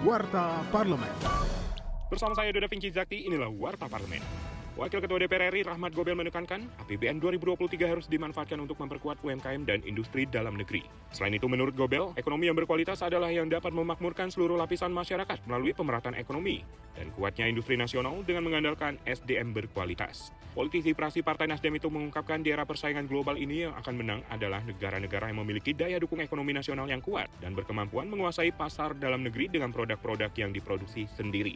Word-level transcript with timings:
Warta 0.00 0.64
Parlemen. 0.72 1.12
Bersama 2.08 2.32
saya 2.32 2.48
Doda 2.56 2.64
Vinci 2.72 2.88
Zakti, 2.88 3.28
inilah 3.28 3.52
Warta 3.52 3.84
Parlemen. 3.84 4.24
Wakil 4.78 5.02
Ketua 5.02 5.18
DPR 5.18 5.50
RI 5.50 5.66
Rahmat 5.66 5.90
Gobel 5.90 6.14
menekankan, 6.14 6.62
APBN 6.86 7.18
2023 7.18 7.90
harus 7.90 8.06
dimanfaatkan 8.06 8.54
untuk 8.62 8.78
memperkuat 8.78 9.18
UMKM 9.18 9.66
dan 9.66 9.82
industri 9.82 10.30
dalam 10.30 10.54
negeri. 10.54 10.86
Selain 11.10 11.34
itu, 11.34 11.50
menurut 11.50 11.74
Gobel, 11.74 12.14
ekonomi 12.14 12.46
yang 12.46 12.54
berkualitas 12.54 13.02
adalah 13.02 13.34
yang 13.34 13.50
dapat 13.50 13.74
memakmurkan 13.74 14.30
seluruh 14.30 14.54
lapisan 14.54 14.94
masyarakat 14.94 15.42
melalui 15.50 15.74
pemerataan 15.74 16.14
ekonomi 16.14 16.62
dan 16.94 17.10
kuatnya 17.18 17.50
industri 17.50 17.74
nasional 17.74 18.22
dengan 18.22 18.46
mengandalkan 18.46 18.94
SDM 19.10 19.50
berkualitas. 19.50 20.30
Politisi 20.54 20.94
praksi 20.94 21.22
Partai 21.22 21.50
Nasdem 21.50 21.74
itu 21.78 21.90
mengungkapkan 21.90 22.42
di 22.42 22.50
era 22.54 22.66
persaingan 22.66 23.06
global 23.06 23.38
ini 23.38 23.66
yang 23.66 23.74
akan 23.78 23.94
menang 23.94 24.20
adalah 24.30 24.62
negara-negara 24.66 25.30
yang 25.30 25.38
memiliki 25.42 25.74
daya 25.74 25.98
dukung 25.98 26.18
ekonomi 26.22 26.50
nasional 26.54 26.90
yang 26.90 27.02
kuat 27.02 27.30
dan 27.38 27.54
berkemampuan 27.54 28.10
menguasai 28.10 28.50
pasar 28.54 28.94
dalam 28.98 29.22
negeri 29.22 29.46
dengan 29.50 29.70
produk-produk 29.70 30.30
yang 30.34 30.50
diproduksi 30.50 31.06
sendiri. 31.10 31.54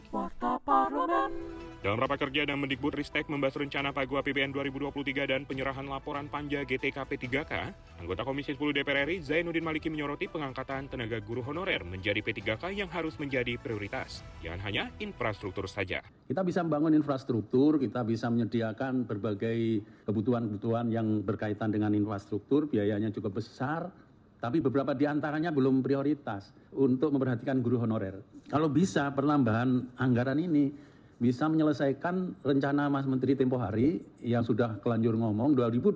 Dalam 1.85 2.01
rapat 2.01 2.17
kerja 2.17 2.49
dan 2.49 2.57
Mendikbud 2.57 2.97
Ristek 2.97 3.29
membahas 3.29 3.61
rencana 3.61 3.93
Pagu 3.93 4.17
APBN 4.17 4.57
2023 4.57 5.29
dan 5.29 5.45
penyerahan 5.45 5.85
laporan 5.85 6.25
panja 6.25 6.65
GTKP 6.65 7.29
3K, 7.29 7.53
anggota 8.01 8.25
Komisi 8.25 8.57
10 8.57 8.73
DPR 8.73 9.05
RI 9.05 9.21
Zainuddin 9.21 9.61
Maliki 9.61 9.93
menyoroti 9.93 10.25
pengangkatan 10.25 10.89
tenaga 10.89 11.21
guru 11.21 11.45
honorer 11.45 11.85
menjadi 11.85 12.25
P3K 12.25 12.73
yang 12.73 12.89
harus 12.89 13.13
menjadi 13.21 13.61
prioritas. 13.61 14.25
Jangan 14.41 14.65
hanya 14.65 14.89
infrastruktur 14.97 15.69
saja. 15.69 16.01
Kita 16.25 16.41
bisa 16.41 16.65
membangun 16.65 16.97
infrastruktur, 16.97 17.77
kita 17.77 18.01
bisa 18.01 18.33
menyediakan 18.33 19.05
berbagai 19.05 19.85
kebutuhan-kebutuhan 20.09 20.89
yang 20.89 21.21
berkaitan 21.21 21.69
dengan 21.69 21.93
infrastruktur, 21.93 22.65
biayanya 22.65 23.13
cukup 23.13 23.45
besar, 23.45 23.93
tapi 24.41 24.57
beberapa 24.57 24.97
di 24.97 25.05
antaranya 25.05 25.53
belum 25.53 25.85
prioritas 25.85 26.49
untuk 26.73 27.13
memperhatikan 27.13 27.61
guru 27.61 27.85
honorer. 27.85 28.25
Kalau 28.49 28.73
bisa 28.73 29.05
penambahan 29.13 29.93
anggaran 30.01 30.41
ini 30.41 30.94
bisa 31.15 31.47
menyelesaikan 31.47 32.43
rencana 32.43 32.91
Mas 32.91 33.07
Menteri 33.07 33.39
tempo 33.39 33.55
hari 33.55 34.03
yang 34.19 34.43
sudah 34.43 34.79
kelanjur 34.83 35.15
ngomong 35.15 35.55
2021 35.55 35.95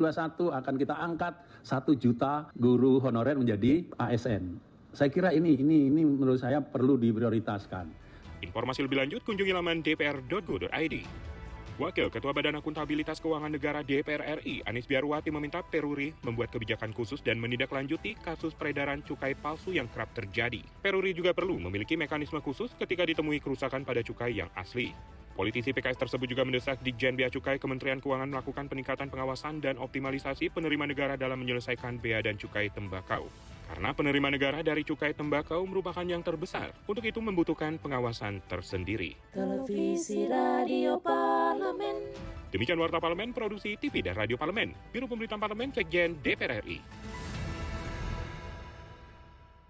akan 0.56 0.76
kita 0.80 0.96
angkat 0.96 1.34
1 1.68 1.92
juta 2.00 2.48
guru 2.56 3.04
honorer 3.04 3.36
menjadi 3.36 3.84
ASN. 4.00 4.56
Saya 4.96 5.12
kira 5.12 5.36
ini 5.36 5.60
ini 5.60 5.92
ini 5.92 6.02
menurut 6.08 6.40
saya 6.40 6.64
perlu 6.64 6.96
diprioritaskan. 6.98 7.86
Informasi 8.40 8.88
lebih 8.88 9.04
lanjut 9.04 9.22
kunjungi 9.28 9.52
laman 9.52 9.84
dpr.go.id. 9.84 11.29
Wakil 11.80 12.12
Ketua 12.12 12.36
Badan 12.36 12.60
Akuntabilitas 12.60 13.24
Keuangan 13.24 13.56
Negara 13.56 13.80
DPR 13.80 14.44
RI, 14.44 14.60
Anies 14.68 14.84
Biarwati 14.84 15.32
meminta 15.32 15.64
Peruri 15.64 16.12
membuat 16.28 16.52
kebijakan 16.52 16.92
khusus 16.92 17.24
dan 17.24 17.40
menindaklanjuti 17.40 18.20
kasus 18.20 18.52
peredaran 18.52 19.00
cukai 19.00 19.32
palsu 19.32 19.72
yang 19.72 19.88
kerap 19.88 20.12
terjadi. 20.12 20.60
Peruri 20.84 21.16
juga 21.16 21.32
perlu 21.32 21.56
memiliki 21.56 21.96
mekanisme 21.96 22.44
khusus 22.44 22.76
ketika 22.76 23.08
ditemui 23.08 23.40
kerusakan 23.40 23.88
pada 23.88 24.04
cukai 24.04 24.36
yang 24.36 24.52
asli. 24.60 24.92
Politisi 25.40 25.72
PKS 25.72 26.04
tersebut 26.04 26.28
juga 26.28 26.44
mendesak 26.44 26.84
Ditjen 26.84 27.16
Bea 27.16 27.32
Cukai 27.32 27.64
Kementerian 27.64 28.04
Keuangan 28.04 28.28
melakukan 28.28 28.68
peningkatan 28.68 29.08
pengawasan 29.08 29.64
dan 29.64 29.80
optimalisasi 29.80 30.52
penerima 30.52 30.84
negara 30.84 31.16
dalam 31.16 31.40
menyelesaikan 31.40 31.96
bea 32.04 32.20
dan 32.20 32.36
cukai 32.36 32.68
tembakau. 32.76 33.24
Karena 33.70 33.94
penerima 33.94 34.34
negara 34.34 34.66
dari 34.66 34.82
cukai 34.82 35.14
tembakau 35.14 35.62
merupakan 35.70 36.02
yang 36.02 36.26
terbesar, 36.26 36.74
untuk 36.90 37.06
itu 37.06 37.22
membutuhkan 37.22 37.78
pengawasan 37.78 38.42
tersendiri. 38.50 39.14
Televisi 39.30 40.26
Radio 40.26 40.98
Parlemen. 40.98 42.10
Demikian 42.50 42.82
Warta 42.82 42.98
Parlemen, 42.98 43.30
Produksi 43.30 43.78
TV 43.78 44.02
dan 44.02 44.18
Radio 44.18 44.34
Parlemen, 44.34 44.74
Biro 44.90 45.06
Pemberitaan 45.06 45.38
Parlemen, 45.38 45.70
Sekjen 45.70 46.18
DPR 46.18 46.66
RI. 46.66 46.99